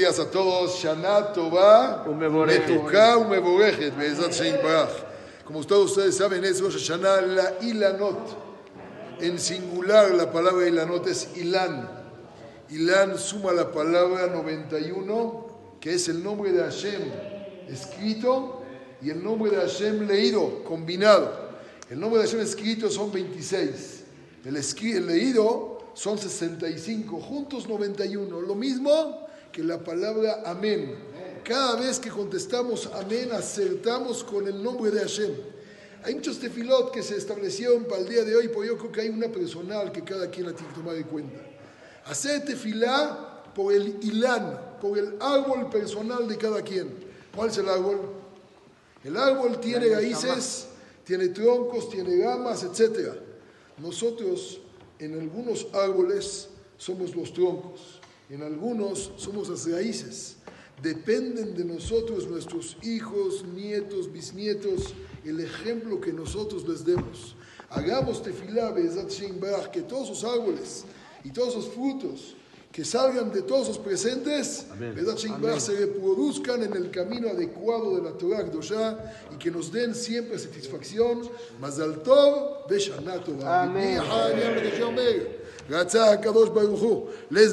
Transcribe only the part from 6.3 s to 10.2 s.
es Rosh Hashanah la Ilanot. En singular,